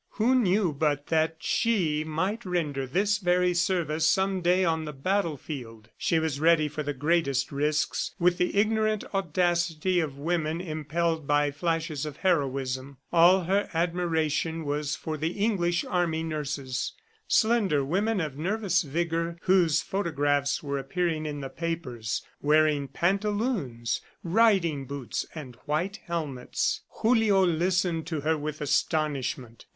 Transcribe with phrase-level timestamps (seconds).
[0.13, 5.89] Who knew but that she might render this very service some day on the battlefield!
[5.95, 11.51] She was ready for the greatest risks, with the ignorant audacity of women impelled by
[11.51, 12.97] flashes of heroism.
[13.13, 16.93] All her admiration was for the English army nurses,
[17.27, 24.87] slender women of nervous vigor whose photographs were appearing in the papers, wearing pantaloons, riding
[24.87, 26.81] boots and white helmets.
[26.89, 29.67] Julio listened to her with astonishment.